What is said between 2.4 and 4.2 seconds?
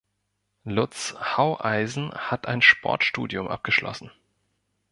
ein Sportstudium abgeschlossen.